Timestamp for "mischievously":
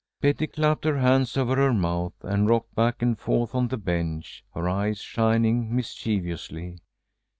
5.75-6.79